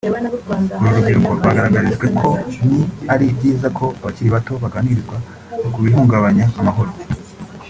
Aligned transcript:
Uru 0.79 0.87
rubyiruko 0.95 1.29
rwagararagarijwe 1.37 2.05
ko 2.19 2.29
ni 2.67 2.79
ari 3.13 3.25
byiza 3.37 3.67
ko 3.77 3.85
abakiri 3.99 4.29
bato 4.35 4.53
baganirizwa 4.63 5.17
kubihungabanya 5.73 6.45
amahoro 6.59 6.91